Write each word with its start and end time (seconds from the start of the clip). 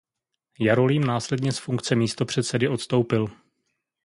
Jarolím 0.59 1.03
následně 1.03 1.51
z 1.51 1.57
funkce 1.57 1.95
místopředsedy 1.95 2.67
odstoupil. 2.69 3.27